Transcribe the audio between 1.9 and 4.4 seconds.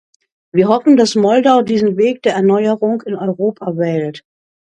Weg der Erneuerung in Europa wählt.